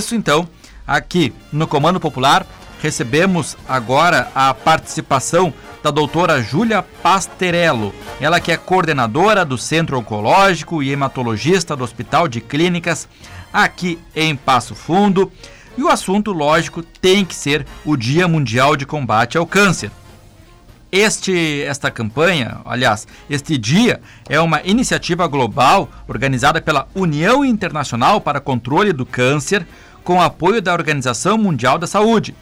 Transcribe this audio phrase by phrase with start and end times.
[0.00, 0.48] isso, então,
[0.86, 2.46] aqui no Comando Popular,
[2.80, 10.82] recebemos agora a participação da doutora Júlia Pasterello, ela que é coordenadora do Centro Oncológico
[10.82, 13.06] e hematologista do Hospital de Clínicas
[13.52, 15.30] aqui em Passo Fundo.
[15.76, 19.90] E o assunto, lógico, tem que ser o Dia Mundial de Combate ao Câncer.
[20.92, 28.40] Este, esta campanha, aliás, este dia é uma iniciativa global organizada pela União Internacional para
[28.40, 29.64] Controle do Câncer,
[30.04, 32.34] com apoio da Organização Mundial da Saúde.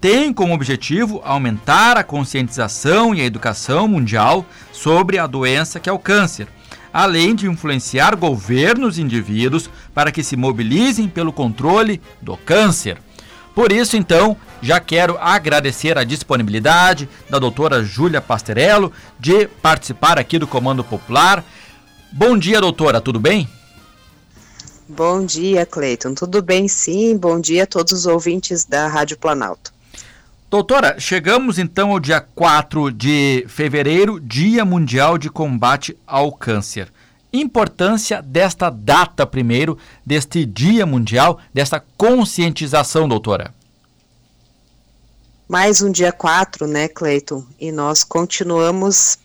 [0.00, 5.92] Tem como objetivo aumentar a conscientização e a educação mundial sobre a doença que é
[5.92, 6.48] o câncer,
[6.92, 12.98] além de influenciar governos e indivíduos para que se mobilizem pelo controle do câncer.
[13.54, 20.38] Por isso, então, já quero agradecer a disponibilidade da doutora Júlia Pasterello de participar aqui
[20.38, 21.44] do Comando Popular.
[22.10, 23.48] Bom dia, doutora, tudo bem?
[24.94, 26.14] Bom dia, Cleiton.
[26.14, 27.16] Tudo bem, sim.
[27.16, 29.72] Bom dia a todos os ouvintes da Rádio Planalto.
[30.50, 36.92] Doutora, chegamos então ao dia 4 de fevereiro, Dia Mundial de Combate ao Câncer.
[37.32, 43.54] Importância desta data primeiro, deste Dia Mundial, desta conscientização, doutora
[45.52, 47.44] mais um dia 4, né, Cleiton?
[47.60, 49.18] E nós continuamos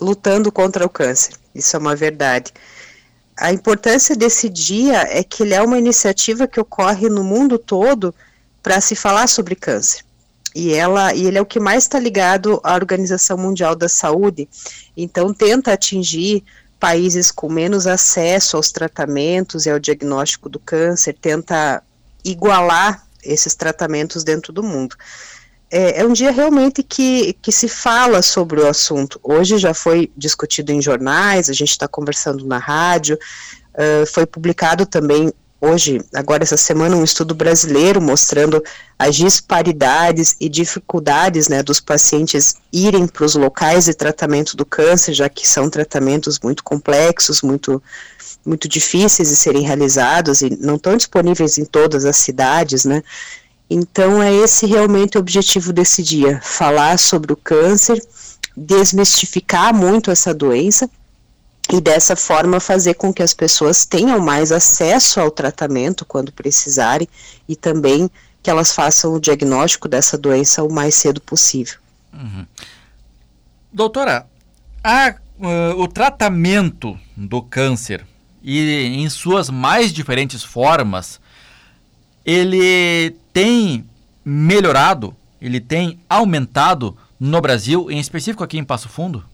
[0.00, 1.34] lutando contra o câncer.
[1.54, 2.54] Isso é uma verdade.
[3.40, 8.12] A importância desse dia é que ele é uma iniciativa que ocorre no mundo todo
[8.60, 10.04] para se falar sobre câncer.
[10.56, 14.48] E, ela, e ele é o que mais está ligado à Organização Mundial da Saúde,
[14.96, 16.42] então tenta atingir
[16.80, 21.80] países com menos acesso aos tratamentos e ao diagnóstico do câncer, tenta
[22.24, 24.96] igualar esses tratamentos dentro do mundo
[25.70, 29.20] é, é, um dia realmente que, que se fala sobre o assunto.
[29.22, 33.18] Hoje já foi discutido em jornais, a gente está conversando na rádio,
[33.74, 38.62] uh, foi publicado também hoje, agora essa semana, um estudo brasileiro mostrando
[38.98, 45.12] as disparidades e dificuldades né, dos pacientes irem para os locais de tratamento do câncer,
[45.12, 47.82] já que são tratamentos muito complexos, muito,
[48.46, 53.02] muito difíceis de serem realizados e não estão disponíveis em todas as cidades, né?
[53.70, 58.00] Então, é esse realmente o objetivo desse dia: falar sobre o câncer,
[58.56, 60.88] desmistificar muito essa doença
[61.70, 67.06] e dessa forma fazer com que as pessoas tenham mais acesso ao tratamento quando precisarem
[67.46, 68.10] e também
[68.42, 71.78] que elas façam o diagnóstico dessa doença o mais cedo possível.
[72.12, 72.46] Uhum.
[73.70, 74.26] Doutora,
[74.82, 78.06] a, uh, o tratamento do câncer
[78.42, 81.20] e em suas mais diferentes formas,
[82.28, 83.86] ele tem
[84.22, 89.24] melhorado, ele tem aumentado no Brasil, em específico aqui em Passo Fundo?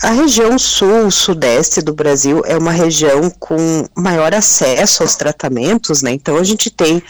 [0.00, 6.12] A região sul-sudeste do Brasil é uma região com maior acesso aos tratamentos, né?
[6.12, 7.02] Então a gente tem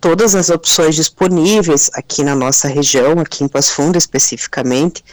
[0.00, 5.04] todas as opções disponíveis aqui na nossa região, aqui em Passo Fundo especificamente.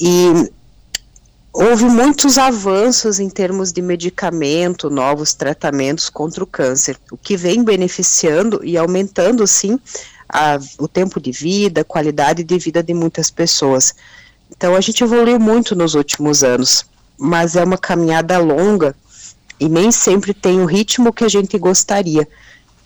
[0.00, 0.50] E
[1.52, 7.64] houve muitos avanços em termos de medicamento, novos tratamentos contra o câncer, o que vem
[7.64, 9.78] beneficiando e aumentando, sim,
[10.28, 13.94] a, o tempo de vida, a qualidade de vida de muitas pessoas.
[14.50, 16.84] Então, a gente evoluiu muito nos últimos anos,
[17.18, 18.94] mas é uma caminhada longa
[19.58, 22.28] e nem sempre tem o ritmo que a gente gostaria.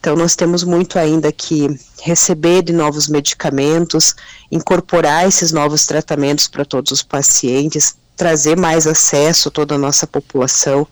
[0.00, 4.16] Então, nós temos muito ainda que receber de novos medicamentos,
[4.50, 10.06] incorporar esses novos tratamentos para todos os pacientes, trazer mais acesso a toda a nossa
[10.06, 10.86] população.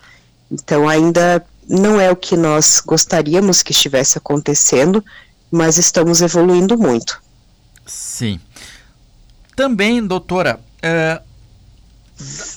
[0.50, 5.04] Então, ainda não é o que nós gostaríamos que estivesse acontecendo,
[5.50, 7.22] mas estamos evoluindo muito.
[7.86, 8.40] Sim.
[9.54, 11.20] Também, doutora, é,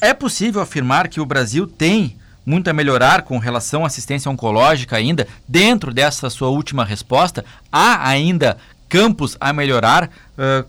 [0.01, 4.95] é possível afirmar que o Brasil tem muito a melhorar com relação à assistência oncológica
[4.95, 5.27] ainda?
[5.47, 8.57] Dentro dessa sua última resposta, há ainda
[8.89, 10.09] campos a melhorar?
[10.37, 10.67] Uh,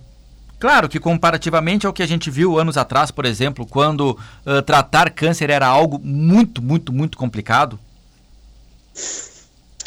[0.59, 5.10] Claro que comparativamente ao que a gente viu anos atrás, por exemplo, quando uh, tratar
[5.10, 7.78] câncer era algo muito, muito, muito complicado.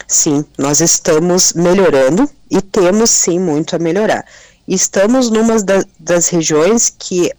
[0.08, 4.26] Sim, nós estamos melhorando e temos sim muito a melhorar.
[4.68, 7.32] Estamos numa da, das regiões que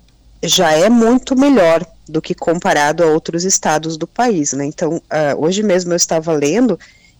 [0.42, 4.64] já é muito melhor do que comparado a outros estados do país, né?
[4.64, 5.02] Então, uh,
[5.38, 6.78] hoje mesmo eu estava lendo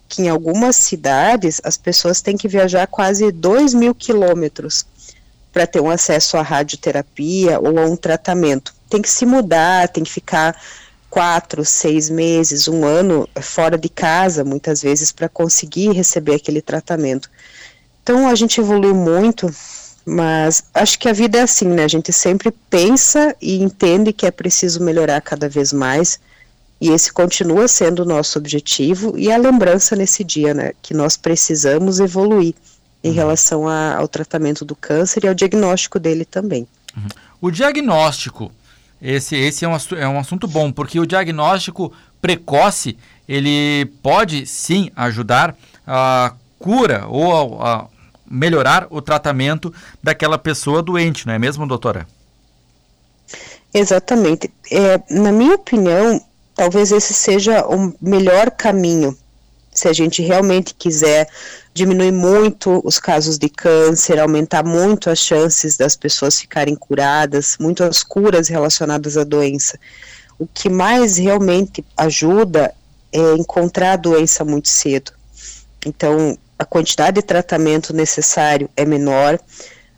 [0.09, 4.87] que em algumas cidades as pessoas têm que viajar quase 2 mil quilômetros
[5.58, 8.72] para ter um acesso à radioterapia ou a um tratamento.
[8.88, 10.56] Tem que se mudar, tem que ficar
[11.10, 17.28] quatro, seis meses, um ano fora de casa, muitas vezes, para conseguir receber aquele tratamento.
[18.05, 19.52] Então a gente evoluiu muito,
[20.06, 21.82] mas acho que a vida é assim, né?
[21.82, 26.20] A gente sempre pensa e entende que é preciso melhorar cada vez mais,
[26.81, 31.16] E esse continua sendo o nosso objetivo e a lembrança nesse dia, né, que nós
[31.16, 32.55] precisamos evoluir
[33.03, 33.15] em uhum.
[33.15, 36.67] relação a, ao tratamento do câncer e ao diagnóstico dele também.
[36.97, 37.09] Uhum.
[37.41, 38.53] O diagnóstico,
[39.00, 42.99] esse, esse é, um, é um assunto bom, porque o diagnóstico precoce,
[43.29, 45.56] ele pode sim ajudar
[45.87, 47.87] a cura ou a, a
[48.29, 49.73] melhorar o tratamento
[50.03, 52.06] daquela pessoa doente, não é mesmo, doutora?
[53.73, 54.51] Exatamente.
[54.71, 56.21] É, na minha opinião,
[56.55, 59.17] talvez esse seja o melhor caminho.
[59.79, 61.29] Se a gente realmente quiser
[61.73, 67.85] diminuir muito os casos de câncer, aumentar muito as chances das pessoas ficarem curadas, muito
[67.85, 69.79] as curas relacionadas à doença.
[70.39, 72.75] O que mais realmente ajuda
[73.13, 75.13] é encontrar a doença muito cedo.
[75.87, 79.39] Então, a quantidade de tratamento necessário é menor,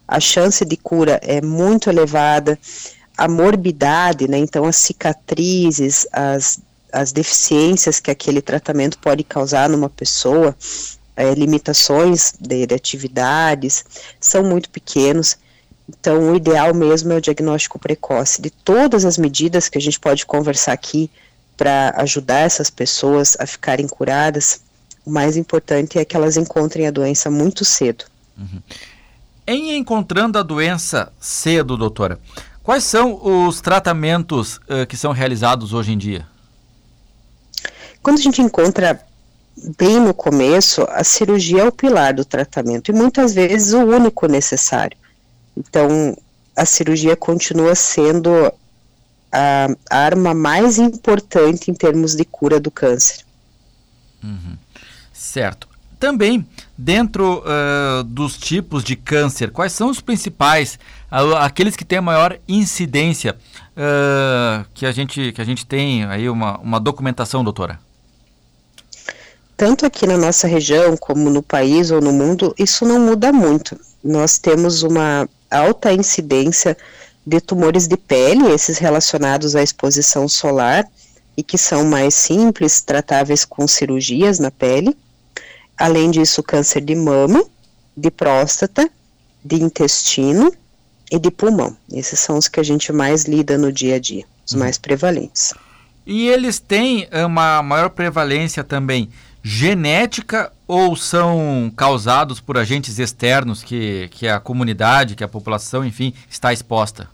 [0.06, 2.58] a chance de cura é muito elevada,
[3.16, 6.58] a morbidade, né, então as cicatrizes, as,
[6.92, 10.56] as deficiências que aquele tratamento pode causar numa pessoa,
[11.16, 13.84] é, limitações de, de atividades,
[14.20, 15.36] são muito pequenos.
[15.88, 19.98] Então, o ideal mesmo é o diagnóstico precoce de todas as medidas que a gente
[19.98, 21.10] pode conversar aqui
[21.56, 24.60] para ajudar essas pessoas a ficarem curadas
[25.04, 28.04] o mais importante é que elas encontrem a doença muito cedo.
[28.38, 28.60] Uhum.
[29.46, 32.20] Em encontrando a doença cedo, doutora,
[32.62, 36.26] quais são os tratamentos uh, que são realizados hoje em dia?
[38.02, 39.00] Quando a gente encontra
[39.78, 44.26] bem no começo, a cirurgia é o pilar do tratamento e muitas vezes o único
[44.26, 44.96] necessário.
[45.56, 46.16] Então,
[46.56, 48.52] a cirurgia continua sendo
[49.32, 53.24] a, arma mais importante em termos de cura do câncer.
[54.22, 54.56] Uhum.
[55.12, 55.68] Certo.
[55.98, 56.46] Também,
[56.78, 60.78] dentro uh, dos tipos de câncer, quais são os principais,
[61.38, 63.36] aqueles que têm a maior incidência,
[63.76, 67.78] uh, que, a gente, que a gente tem aí uma, uma documentação, doutora?
[69.60, 73.78] Tanto aqui na nossa região, como no país ou no mundo, isso não muda muito.
[74.02, 76.74] Nós temos uma alta incidência
[77.26, 80.86] de tumores de pele, esses relacionados à exposição solar,
[81.36, 84.96] e que são mais simples, tratáveis com cirurgias na pele
[85.76, 87.44] Além disso, câncer de mama,
[87.94, 88.90] de próstata,
[89.44, 90.50] de intestino
[91.12, 91.76] e de pulmão.
[91.92, 94.58] Esses são os que a gente mais lida no dia a dia, os uhum.
[94.58, 95.52] mais prevalentes.
[96.06, 99.10] E eles têm uma maior prevalência também
[99.42, 106.12] genética ou são causados por agentes externos que, que a comunidade, que a população, enfim,
[106.28, 107.08] está exposta?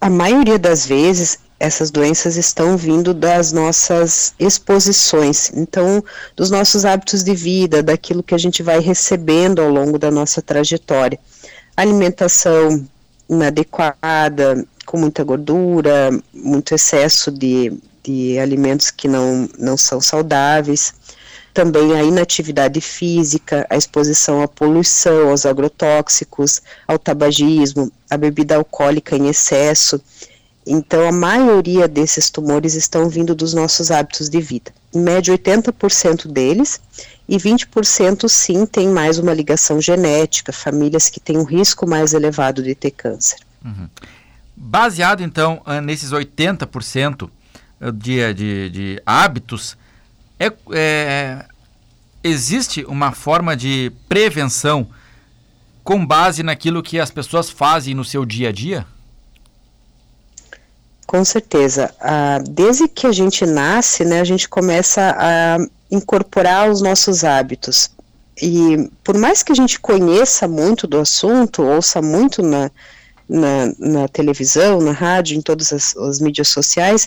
[0.00, 6.02] A maioria das vezes essas doenças estão vindo das nossas exposições, então,
[6.34, 10.42] dos nossos hábitos de vida, daquilo que a gente vai recebendo ao longo da nossa
[10.42, 11.20] trajetória.
[11.76, 12.84] Alimentação
[13.30, 17.72] inadequada, com muita gordura, muito excesso de,
[18.02, 20.94] de alimentos que não, não são saudáveis,
[21.54, 29.16] também a inatividade física, a exposição à poluição, aos agrotóxicos, ao tabagismo, a bebida alcoólica
[29.16, 30.00] em excesso
[30.66, 34.72] então, a maioria desses tumores estão vindo dos nossos hábitos de vida.
[34.94, 36.80] Em média, 80% deles,
[37.28, 42.62] e 20% sim tem mais uma ligação genética, famílias que têm um risco mais elevado
[42.62, 43.38] de ter câncer.
[43.64, 43.88] Uhum.
[44.56, 47.30] Baseado, então, ah, nesses 80% ah,
[47.90, 49.76] de, de, de hábitos,
[50.38, 51.44] é, é,
[52.22, 54.88] existe uma forma de prevenção
[55.82, 58.86] com base naquilo que as pessoas fazem no seu dia a dia?
[61.06, 61.92] Com certeza.
[62.00, 65.58] Ah, desde que a gente nasce, né, a gente começa a
[65.90, 67.90] incorporar os nossos hábitos.
[68.40, 72.70] E por mais que a gente conheça muito do assunto, ouça muito na,
[73.28, 77.06] na, na televisão, na rádio, em todas as, as mídias sociais,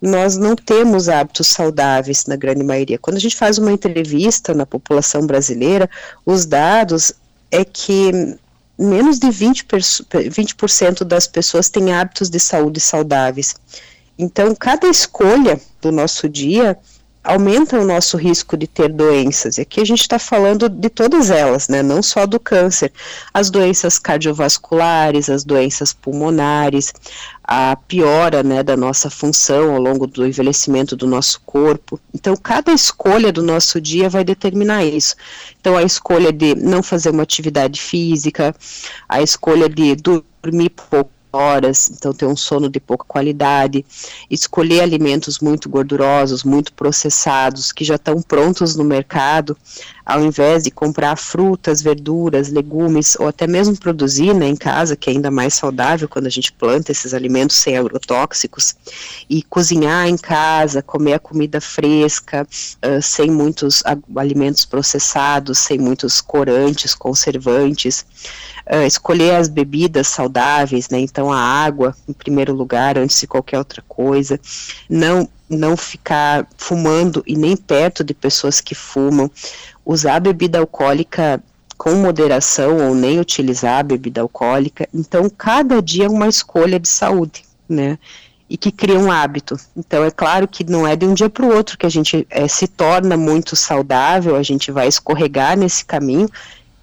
[0.00, 2.98] nós não temos hábitos saudáveis na grande maioria.
[2.98, 5.90] Quando a gente faz uma entrevista na população brasileira,
[6.24, 7.12] os dados
[7.50, 8.36] é que
[8.78, 13.56] menos de 20%, 20 das pessoas têm hábitos de saúde saudáveis.
[14.16, 16.78] Então, cada escolha do nosso dia
[17.22, 19.58] aumenta o nosso risco de ter doenças.
[19.58, 21.82] E aqui a gente está falando de todas elas, né?
[21.82, 22.92] Não só do câncer,
[23.32, 26.92] as doenças cardiovasculares, as doenças pulmonares,
[27.42, 31.98] a piora, né, da nossa função ao longo do envelhecimento do nosso corpo.
[32.14, 35.16] Então, cada escolha do nosso dia vai determinar isso.
[35.58, 38.54] Então, a escolha de não fazer uma atividade física,
[39.08, 43.84] a escolha de dormir pouco horas, então ter um sono de pouca qualidade,
[44.30, 49.56] escolher alimentos muito gordurosos, muito processados, que já estão prontos no mercado,
[50.08, 55.10] ao invés de comprar frutas, verduras, legumes, ou até mesmo produzir né, em casa, que
[55.10, 58.74] é ainda mais saudável quando a gente planta esses alimentos sem agrotóxicos,
[59.28, 62.48] e cozinhar em casa, comer a comida fresca,
[62.84, 63.82] uh, sem muitos
[64.16, 68.06] alimentos processados, sem muitos corantes, conservantes,
[68.70, 73.58] uh, escolher as bebidas saudáveis, né, então a água em primeiro lugar, antes de qualquer
[73.58, 74.38] outra coisa,
[74.88, 79.30] não não ficar fumando e nem perto de pessoas que fumam,
[79.82, 81.42] usar bebida alcoólica
[81.78, 84.88] com moderação ou nem utilizar a bebida alcoólica.
[84.92, 87.98] Então, cada dia é uma escolha de saúde, né?
[88.50, 89.56] E que cria um hábito.
[89.76, 92.26] Então, é claro que não é de um dia para o outro que a gente
[92.28, 96.28] é, se torna muito saudável, a gente vai escorregar nesse caminho,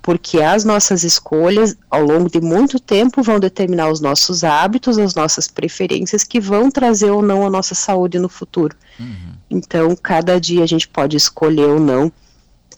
[0.06, 5.16] porque as nossas escolhas, ao longo de muito tempo, vão determinar os nossos hábitos, as
[5.16, 8.76] nossas preferências, que vão trazer ou não a nossa saúde no futuro.
[9.00, 9.34] Uhum.
[9.50, 12.12] Então, cada dia a gente pode escolher ou não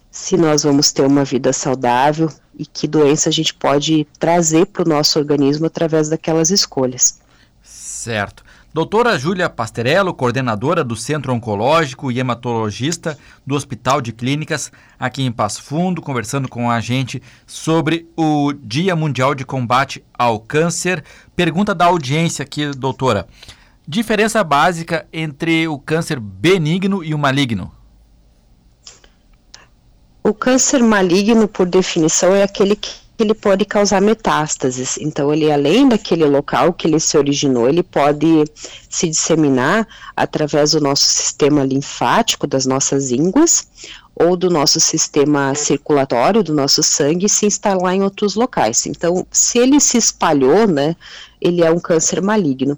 [0.10, 4.84] se nós vamos ter uma vida saudável e que doença a gente pode trazer para
[4.84, 7.20] o nosso organismo através daquelas escolhas.
[7.62, 8.42] Certo.
[8.78, 15.32] Doutora Júlia Pasterello, coordenadora do Centro Oncológico e hematologista do Hospital de Clínicas, aqui em
[15.32, 21.04] Passo Fundo, conversando com a gente sobre o Dia Mundial de Combate ao Câncer.
[21.36, 23.28] Pergunta da audiência aqui, doutora.
[23.88, 27.72] Diferença básica entre o câncer benigno e o maligno?
[30.24, 34.98] O câncer maligno, por definição, é aquele que ele pode causar metástases.
[34.98, 38.46] Então, ele além daquele local que ele se originou, ele pode
[38.90, 43.68] se disseminar através do nosso sistema linfático, das nossas ínguas,
[44.16, 48.86] ou do nosso sistema circulatório, do nosso sangue, e se instalar em outros locais.
[48.86, 50.96] Então, se ele se espalhou, né,
[51.40, 52.78] ele é um câncer maligno.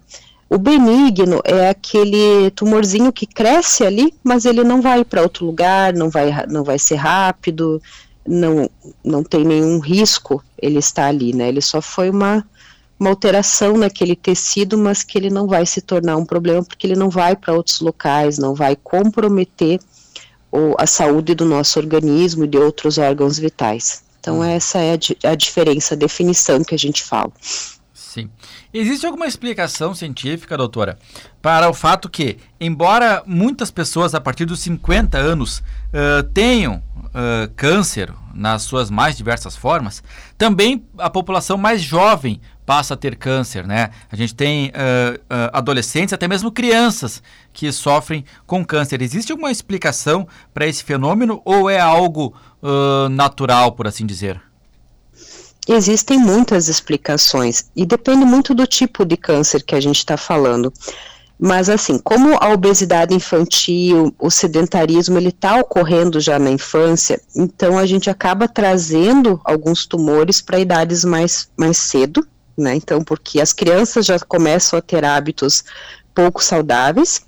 [0.50, 5.94] O benigno é aquele tumorzinho que cresce ali, mas ele não vai para outro lugar,
[5.94, 7.80] não vai, não vai ser rápido,
[8.28, 8.70] não,
[9.04, 11.48] não tem nenhum risco ele estar ali, né?
[11.50, 12.46] Ele só foi uma,
[13.00, 16.96] uma alteração naquele tecido, mas que ele não vai se tornar um problema porque ele
[16.96, 19.80] não vai para outros locais, não vai comprometer
[20.52, 24.04] o, a saúde do nosso organismo e de outros órgãos vitais.
[24.20, 24.44] Então, hum.
[24.44, 27.32] essa é a, a diferença, a definição que a gente fala.
[28.20, 28.30] Sim.
[28.74, 30.98] Existe alguma explicação científica, doutora,
[31.42, 37.50] para o fato que, embora muitas pessoas a partir dos 50 anos uh, tenham uh,
[37.56, 40.04] câncer nas suas mais diversas formas,
[40.38, 43.90] também a população mais jovem passa a ter câncer, né?
[44.12, 45.20] A gente tem uh,
[45.52, 49.02] adolescentes, até mesmo crianças que sofrem com câncer.
[49.02, 52.36] Existe alguma explicação para esse fenômeno ou é algo
[53.10, 54.49] natural, por assim dizer?
[55.72, 60.74] Existem muitas explicações e depende muito do tipo de câncer que a gente está falando.
[61.40, 67.78] Mas assim, como a obesidade infantil, o sedentarismo, ele está ocorrendo já na infância, então
[67.78, 72.74] a gente acaba trazendo alguns tumores para idades mais, mais cedo, né?
[72.76, 75.64] Então, porque as crianças já começam a ter hábitos
[76.16, 77.22] pouco saudáveis,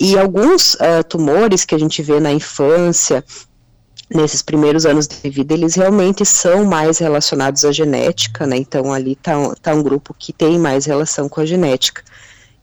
[0.00, 3.22] e alguns uh, tumores que a gente vê na infância,
[4.12, 8.56] nesses primeiros anos de vida, eles realmente são mais relacionados à genética, né?
[8.56, 12.02] Então ali está tá um grupo que tem mais relação com a genética.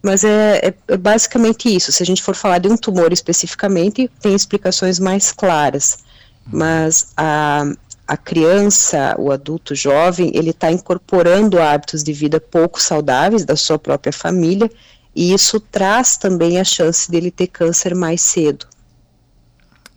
[0.02, 1.90] Mas é, é, é, basicamente isso.
[1.90, 5.98] Se a gente for falar de um tumor especificamente, tem explicações mais claras.
[6.46, 7.64] Mas a,
[8.06, 13.78] a criança, o adulto jovem, ele está incorporando hábitos de vida pouco saudáveis da sua
[13.78, 14.70] própria família,
[15.14, 18.66] e isso traz também a chance dele ter câncer mais cedo.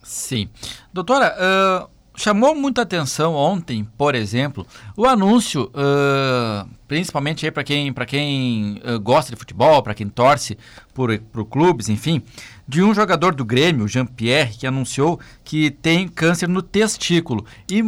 [0.03, 0.49] Sim.
[0.91, 4.65] Doutora, uh, chamou muita atenção ontem, por exemplo,
[4.95, 10.57] o anúncio, uh, principalmente para quem, quem uh, gosta de futebol, para quem torce
[10.93, 12.21] por, por clubes, enfim,
[12.67, 17.45] de um jogador do Grêmio, Jean-Pierre, que anunciou que tem câncer no testículo.
[17.69, 17.81] E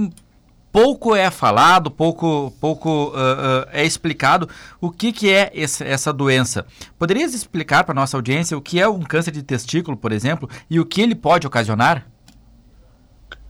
[0.73, 4.49] pouco é falado, pouco, pouco uh, uh, é explicado
[4.81, 6.65] o que, que é esse, essa doença.
[6.97, 10.79] Poderias explicar para nossa audiência o que é um câncer de testículo, por exemplo, e
[10.79, 12.07] o que ele pode ocasionar?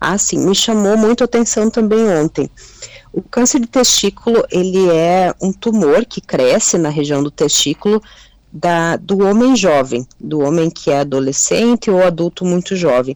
[0.01, 2.51] Ah, sim, me chamou muito a atenção também ontem.
[3.13, 8.03] O câncer de testículo, ele é um tumor que cresce na região do testículo
[8.51, 13.15] da, do homem jovem, do homem que é adolescente ou adulto muito jovem.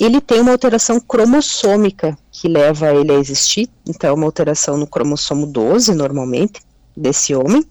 [0.00, 4.84] Ele tem uma alteração cromossômica que leva ele a existir, então é uma alteração no
[4.84, 6.60] cromossomo 12, normalmente,
[6.96, 7.64] desse homem,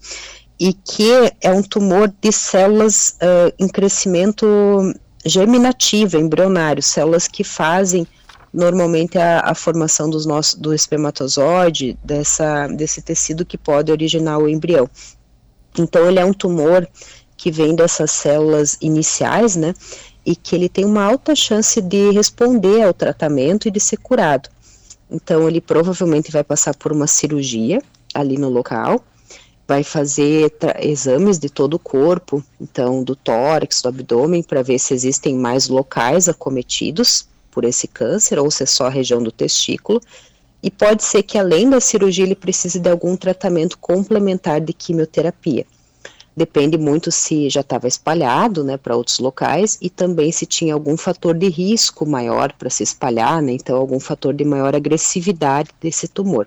[0.58, 1.10] e que
[1.42, 4.46] é um tumor de células uh, em crescimento
[5.26, 8.06] germinativo, embrionário, células que fazem
[8.50, 14.48] normalmente a, a formação dos nossos, do espermatozoide, dessa, desse tecido que pode originar o
[14.48, 14.88] embrião.
[15.78, 16.88] Então, ele é um tumor
[17.36, 19.74] que vem dessas células iniciais, né?
[20.24, 24.48] E que ele tem uma alta chance de responder ao tratamento e de ser curado.
[25.12, 27.82] Então, ele provavelmente vai passar por uma cirurgia
[28.14, 29.04] ali no local,
[29.68, 34.94] vai fazer exames de todo o corpo, então do tórax, do abdômen, para ver se
[34.94, 40.00] existem mais locais acometidos por esse câncer ou se é só a região do testículo.
[40.62, 45.66] E pode ser que além da cirurgia ele precise de algum tratamento complementar de quimioterapia.
[46.34, 50.96] Depende muito se já estava espalhado, né, para outros locais e também se tinha algum
[50.96, 56.08] fator de risco maior para se espalhar, né, então algum fator de maior agressividade desse
[56.08, 56.46] tumor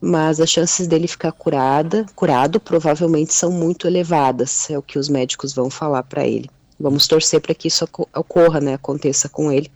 [0.00, 5.08] mas as chances dele ficar curada, curado provavelmente são muito elevadas, é o que os
[5.08, 6.48] médicos vão falar para ele.
[6.78, 9.70] Vamos torcer para que isso ocorra, né, aconteça com ele,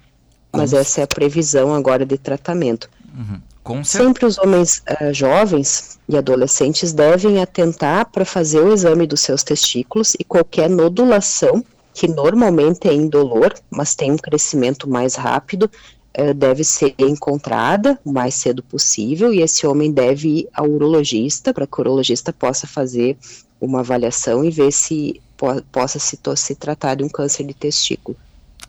[0.50, 2.88] mas essa é a previsão agora de tratamento.
[3.14, 3.40] Uhum.
[3.82, 9.42] Sempre os homens uh, jovens e adolescentes devem atentar para fazer o exame dos seus
[9.42, 15.70] testículos e qualquer nodulação, que normalmente é indolor, mas tem um crescimento mais rápido,
[16.12, 21.54] eh, deve ser encontrada o mais cedo possível e esse homem deve ir ao urologista
[21.54, 23.16] para que o urologista possa fazer
[23.60, 28.16] uma avaliação e ver se po possa se, se tratar de um câncer de testículo.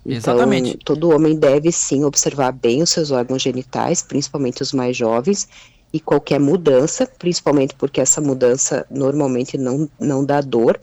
[0.05, 0.69] Exatamente.
[0.69, 5.47] Então, todo homem deve sim observar bem os seus órgãos genitais, principalmente os mais jovens,
[5.91, 10.79] e qualquer mudança, principalmente porque essa mudança normalmente não, não dá dor,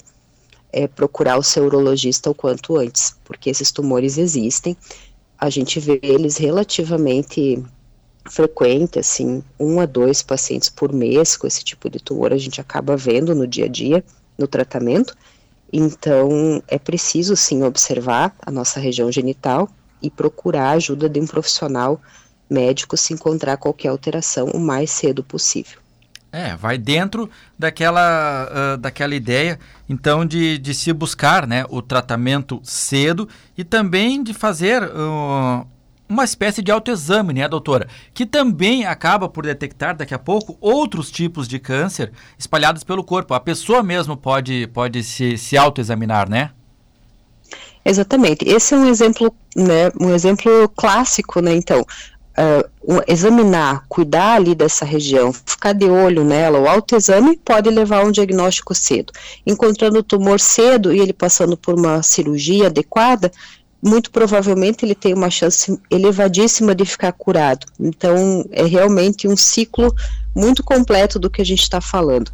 [0.73, 4.77] é procurar o seu urologista o quanto antes, porque esses tumores existem
[5.43, 7.61] a gente vê eles relativamente
[8.31, 12.61] frequente, assim, um a dois pacientes por mês com esse tipo de tumor a gente
[12.61, 14.05] acaba vendo no dia a dia,
[14.39, 15.17] no tratamento.
[15.73, 19.69] Então, é preciso sim observar a nossa região genital
[20.03, 22.01] e procurar a ajuda de um profissional
[22.51, 25.81] médico se encontrar qualquer alteração o mais cedo possível.
[26.31, 32.61] É, vai dentro daquela, uh, daquela ideia, então, de, de se buscar né, o tratamento
[32.65, 35.67] cedo e também de fazer uh,
[36.13, 37.89] uma espécie de autoexame, né, doutora?
[38.13, 43.35] Que também acaba por detectar daqui a pouco outros tipos de câncer espalhados pelo corpo.
[43.35, 46.51] A pessoa mesmo pode, pode se, se autoexaminar, né?
[47.85, 48.45] Exatamente.
[48.47, 54.85] Esse é um exemplo, né, um exemplo clássico, né, então uh, examinar, cuidar ali dessa
[54.85, 59.13] região, ficar de olho nela, o autoexame pode levar a um diagnóstico cedo.
[59.47, 63.33] Encontrando o tumor cedo e ele passando por uma cirurgia adequada,
[63.83, 67.67] muito provavelmente ele tem uma chance elevadíssima de ficar curado.
[67.81, 69.93] Então, é realmente um ciclo
[70.35, 72.31] muito completo do que a gente está falando.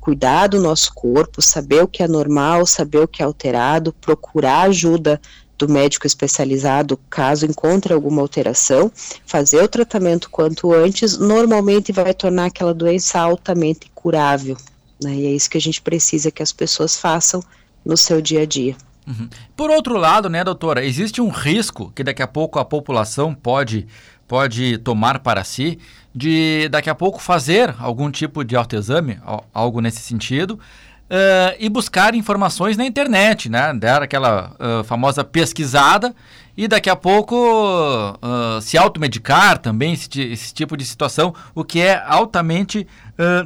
[0.00, 4.62] Cuidar do nosso corpo, saber o que é normal, saber o que é alterado, procurar
[4.62, 5.20] ajuda
[5.58, 8.90] do médico especializado, caso encontre alguma alteração,
[9.26, 14.56] fazer o tratamento quanto antes, normalmente vai tornar aquela doença altamente curável.
[15.02, 15.14] Né?
[15.14, 17.42] E é isso que a gente precisa que as pessoas façam
[17.84, 18.76] no seu dia a dia.
[19.06, 19.28] Uhum.
[19.56, 23.86] Por outro lado, né, doutora, existe um risco que daqui a pouco a população pode,
[24.26, 25.78] pode tomar para si
[26.14, 29.18] de daqui a pouco fazer algum tipo de autoexame,
[29.52, 30.58] algo nesse sentido,
[31.04, 33.74] uh, e buscar informações na internet, né?
[33.74, 36.14] Dar aquela uh, famosa pesquisada
[36.56, 41.80] e daqui a pouco uh, se automedicar também, esse, esse, tipo de situação, o que
[41.80, 42.86] é altamente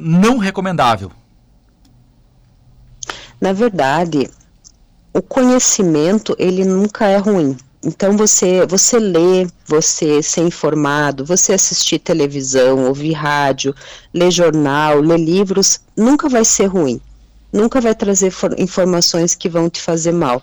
[0.01, 1.11] não recomendável.
[3.39, 4.27] Na verdade,
[5.13, 7.57] o conhecimento ele nunca é ruim.
[7.83, 13.73] Então você você lê, você ser informado, você assistir televisão, ouvir rádio,
[14.13, 17.01] ler jornal, ler livros, nunca vai ser ruim
[17.51, 20.41] nunca vai trazer informações que vão te fazer mal.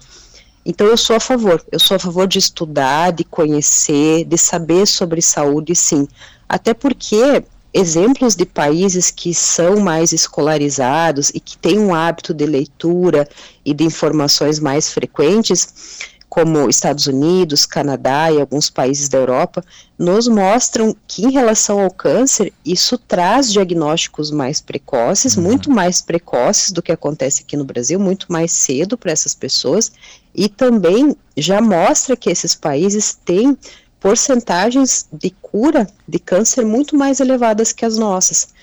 [0.64, 4.86] Então eu sou a favor, eu sou a favor de estudar, de conhecer, de saber
[4.86, 6.08] sobre saúde, sim.
[6.48, 12.46] Até porque exemplos de países que são mais escolarizados e que têm um hábito de
[12.46, 13.28] leitura
[13.64, 19.64] e de informações mais frequentes, como Estados Unidos, Canadá e alguns países da Europa,
[19.98, 25.44] nos mostram que em relação ao câncer, isso traz diagnósticos mais precoces, uhum.
[25.44, 29.92] muito mais precoces do que acontece aqui no Brasil, muito mais cedo para essas pessoas,
[30.34, 33.56] e também já mostra que esses países têm
[34.06, 38.54] porcentagens de cura de câncer muito mais elevadas que as nossas.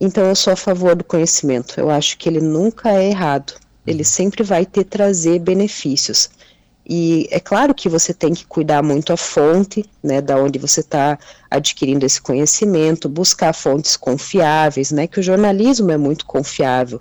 [0.00, 1.78] Então eu sou a favor do conhecimento.
[1.78, 3.52] Eu acho que ele nunca é errado.
[3.86, 4.04] Ele uhum.
[4.04, 6.28] sempre vai ter trazer benefícios.
[6.84, 10.80] E é claro que você tem que cuidar muito a fonte, né, da onde você
[10.80, 11.16] está
[11.48, 17.00] adquirindo esse conhecimento, buscar fontes confiáveis, né, que o jornalismo é muito confiável.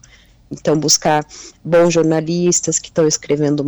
[0.50, 1.26] Então, buscar
[1.64, 3.66] bons jornalistas que estão escrevendo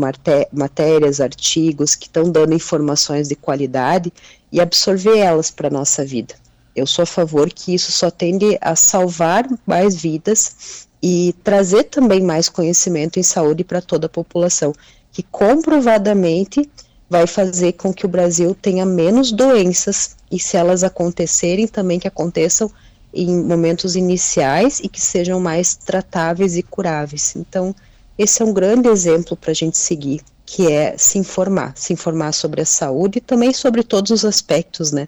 [0.51, 4.13] matérias, artigos, que estão dando informações de qualidade
[4.51, 6.35] e absorver elas para a nossa vida.
[6.75, 12.21] Eu sou a favor que isso só tende a salvar mais vidas e trazer também
[12.21, 14.73] mais conhecimento em saúde para toda a população,
[15.11, 16.69] que comprovadamente
[17.09, 22.07] vai fazer com que o Brasil tenha menos doenças e se elas acontecerem também que
[22.07, 22.71] aconteçam
[23.13, 27.35] em momentos iniciais e que sejam mais tratáveis e curáveis.
[27.35, 27.75] Então,
[28.17, 32.33] esse é um grande exemplo para a gente seguir, que é se informar, se informar
[32.33, 35.07] sobre a saúde e também sobre todos os aspectos, né?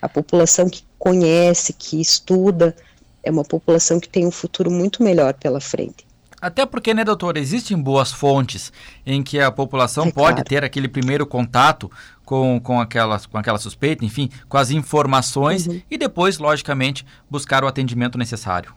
[0.00, 2.74] A população que conhece, que estuda,
[3.22, 6.06] é uma população que tem um futuro muito melhor pela frente.
[6.40, 8.72] Até porque, né, doutor, existem boas fontes
[9.04, 10.48] em que a população é pode claro.
[10.48, 11.90] ter aquele primeiro contato
[12.30, 15.82] com, com, aquela, com aquela suspeita, enfim, com as informações uhum.
[15.90, 18.72] e depois, logicamente, buscar o atendimento necessário.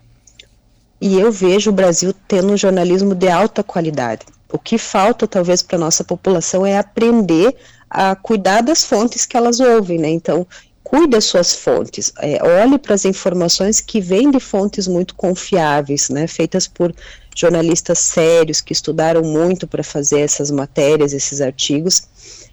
[1.00, 4.26] E eu vejo o Brasil tendo um jornalismo de alta qualidade.
[4.52, 7.56] O que falta, talvez, para a nossa população é aprender
[7.88, 10.10] a cuidar das fontes que elas ouvem, né?
[10.10, 10.48] Então,
[10.84, 16.10] cuide das suas fontes, é, olhe para as informações que vêm de fontes muito confiáveis,
[16.10, 16.94] né, feitas por
[17.36, 22.08] jornalistas sérios que estudaram muito para fazer essas matérias, esses artigos,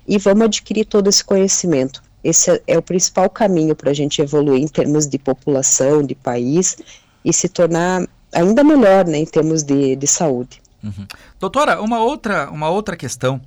[0.06, 2.02] e vamos adquirir todo esse conhecimento.
[2.22, 6.14] Esse é, é o principal caminho para a gente evoluir em termos de população, de
[6.14, 6.76] país,
[7.24, 10.60] e se tornar ainda melhor né, em termos de, de saúde.
[10.82, 11.06] Uhum.
[11.38, 13.40] Doutora, uma outra, uma outra questão.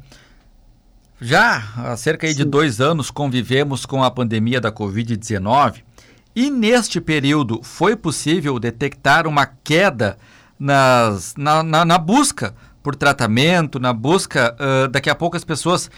[1.19, 5.81] Já há cerca de dois anos convivemos com a pandemia da Covid-19
[6.35, 10.17] e neste período foi possível detectar uma queda
[10.59, 14.55] nas, na, na, na busca por tratamento, na busca.
[14.59, 15.89] Uh, daqui a pouco as pessoas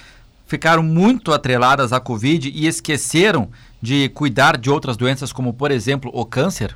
[0.45, 3.49] ficaram muito atreladas à Covid e esqueceram
[3.81, 6.75] de cuidar de outras doenças, como por exemplo o câncer?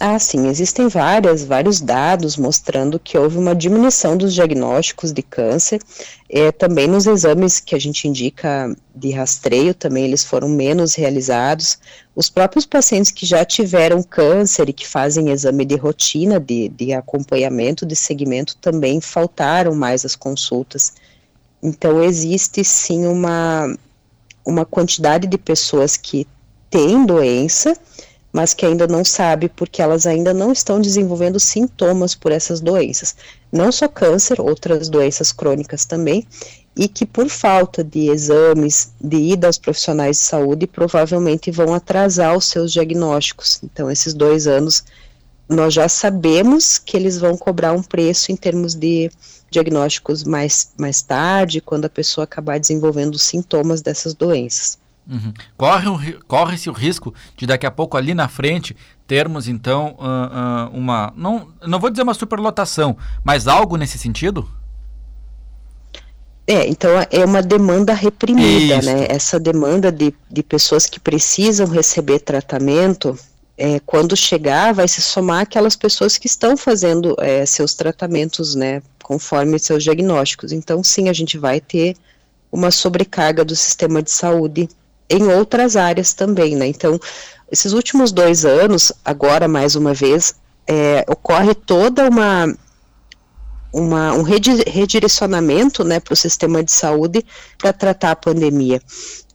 [0.00, 5.80] Ah, sim, existem várias, vários dados mostrando que houve uma diminuição dos diagnósticos de câncer,
[6.28, 11.78] é, também nos exames que a gente indica de rastreio, também eles foram menos realizados.
[12.14, 16.92] Os próprios pacientes que já tiveram câncer e que fazem exame de rotina, de, de
[16.92, 20.92] acompanhamento, de segmento, também faltaram mais as consultas.
[21.64, 23.74] Então, existe sim uma,
[24.44, 26.26] uma quantidade de pessoas que
[26.68, 27.74] têm doença,
[28.30, 33.16] mas que ainda não sabe porque elas ainda não estão desenvolvendo sintomas por essas doenças.
[33.50, 36.26] Não só câncer, outras doenças crônicas também,
[36.76, 42.36] e que por falta de exames, de ida aos profissionais de saúde, provavelmente vão atrasar
[42.36, 43.60] os seus diagnósticos.
[43.62, 44.84] Então, esses dois anos,
[45.48, 49.10] nós já sabemos que eles vão cobrar um preço em termos de
[49.54, 54.78] diagnósticos mais, mais tarde, quando a pessoa acabar desenvolvendo os sintomas dessas doenças.
[55.08, 55.32] Uhum.
[55.56, 58.74] Corre-se corre o risco de daqui a pouco ali na frente
[59.06, 61.12] termos então uh, uh, uma.
[61.14, 64.48] Não, não vou dizer uma superlotação, mas algo nesse sentido?
[66.46, 68.86] É, então é uma demanda reprimida, Isso.
[68.86, 69.06] né?
[69.08, 73.18] Essa demanda de, de pessoas que precisam receber tratamento,
[73.56, 78.82] é, quando chegar, vai se somar aquelas pessoas que estão fazendo é, seus tratamentos, né?
[79.04, 80.50] Conforme seus diagnósticos.
[80.50, 81.94] Então, sim, a gente vai ter
[82.50, 84.66] uma sobrecarga do sistema de saúde
[85.10, 86.66] em outras áreas também, né?
[86.66, 86.98] Então,
[87.52, 90.34] esses últimos dois anos, agora mais uma vez,
[90.66, 92.56] é, ocorre toda uma,
[93.74, 97.24] uma um redirecionamento, né, para o sistema de saúde
[97.58, 98.80] para tratar a pandemia.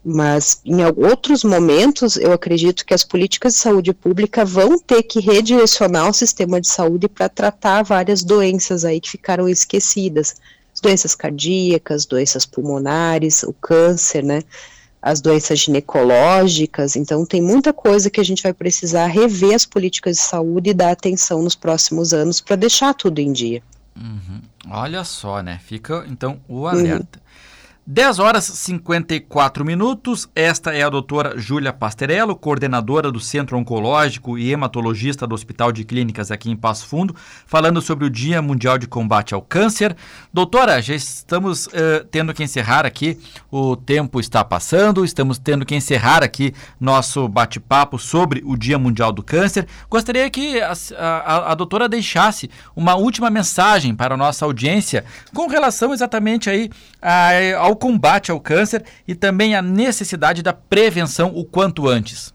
[0.04, 5.20] Mas em outros momentos, eu acredito que as políticas de saúde pública vão ter que
[5.20, 10.36] redirecionar o sistema de saúde para tratar várias doenças aí que ficaram esquecidas,
[10.82, 14.42] doenças cardíacas, doenças pulmonares, o câncer, né?
[15.02, 20.18] as doenças ginecológicas, então tem muita coisa que a gente vai precisar rever as políticas
[20.18, 23.64] de saúde e dar atenção nos próximos anos para deixar tudo em dia.
[24.00, 24.42] Uhum.
[24.70, 25.60] Olha só, né?
[25.60, 27.22] Fica então o alerta.
[27.92, 30.30] 10 horas e 54 minutos.
[30.36, 35.84] Esta é a doutora Júlia Pasterello, coordenadora do Centro Oncológico e hematologista do Hospital de
[35.84, 37.16] Clínicas aqui em Passo Fundo,
[37.48, 39.98] falando sobre o Dia Mundial de Combate ao Câncer.
[40.32, 43.18] Doutora, já estamos uh, tendo que encerrar aqui,
[43.50, 49.12] o tempo está passando, estamos tendo que encerrar aqui nosso bate-papo sobre o Dia Mundial
[49.12, 49.66] do Câncer.
[49.90, 55.48] Gostaria que a, a, a doutora deixasse uma última mensagem para a nossa audiência com
[55.48, 56.70] relação exatamente aí
[57.02, 62.34] a, ao combate ao câncer e também a necessidade da prevenção o quanto antes?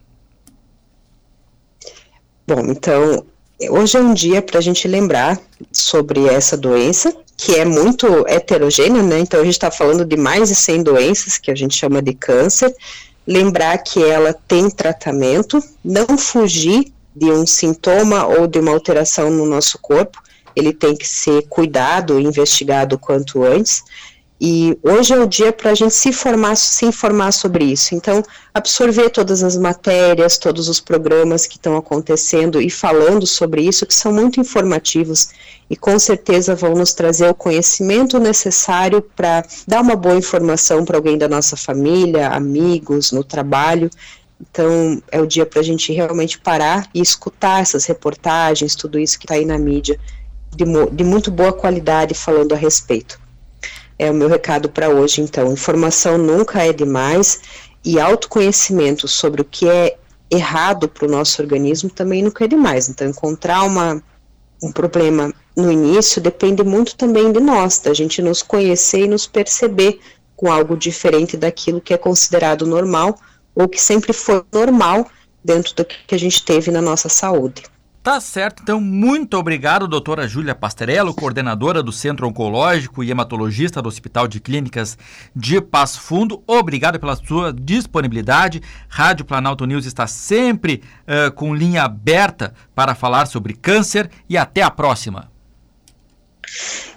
[2.46, 3.24] Bom, então,
[3.70, 5.40] hoje é um dia para a gente lembrar
[5.72, 9.20] sobre essa doença, que é muito heterogênea, né?
[9.20, 12.14] Então, a gente está falando de mais de 100 doenças que a gente chama de
[12.14, 12.74] câncer.
[13.26, 19.46] Lembrar que ela tem tratamento, não fugir de um sintoma ou de uma alteração no
[19.46, 20.22] nosso corpo,
[20.54, 23.82] ele tem que ser cuidado investigado quanto antes
[24.40, 26.10] E hoje é o dia para a gente se
[26.56, 27.94] se informar sobre isso.
[27.94, 33.86] Então, absorver todas as matérias, todos os programas que estão acontecendo e falando sobre isso,
[33.86, 35.30] que são muito informativos
[35.70, 40.98] e com certeza vão nos trazer o conhecimento necessário para dar uma boa informação para
[40.98, 43.88] alguém da nossa família, amigos, no trabalho.
[44.40, 49.16] Então, é o dia para a gente realmente parar e escutar essas reportagens, tudo isso
[49.16, 49.98] que está aí na mídia,
[50.54, 53.23] de, de muito boa qualidade falando a respeito.
[53.98, 55.52] É o meu recado para hoje, então.
[55.52, 57.40] Informação nunca é demais
[57.84, 59.96] e autoconhecimento sobre o que é
[60.30, 62.88] errado para o nosso organismo também nunca é demais.
[62.88, 64.02] Então, encontrar uma,
[64.62, 69.26] um problema no início depende muito também de nós, da gente nos conhecer e nos
[69.26, 70.00] perceber
[70.36, 73.16] com algo diferente daquilo que é considerado normal
[73.54, 75.06] ou que sempre foi normal
[75.44, 77.62] dentro do que a gente teve na nossa saúde.
[78.04, 83.88] Tá certo, então muito obrigado, doutora Júlia Pasterello, coordenadora do Centro Oncológico e hematologista do
[83.88, 84.98] Hospital de Clínicas
[85.34, 86.42] de Passo Fundo.
[86.46, 88.60] Obrigado pela sua disponibilidade.
[88.90, 94.60] Rádio Planalto News está sempre uh, com linha aberta para falar sobre câncer e até
[94.60, 95.32] a próxima.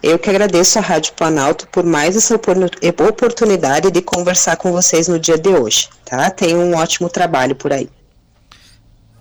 [0.04, 5.18] Eu que agradeço a Rádio Planalto por mais essa oportunidade de conversar com vocês no
[5.18, 6.30] dia de hoje, tá?
[6.30, 7.90] Tenham um ótimo trabalho por aí.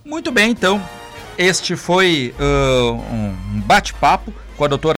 [0.04, 0.82] Muito bem, então.
[1.38, 4.94] Este foi uh, um bate-papo com a doutora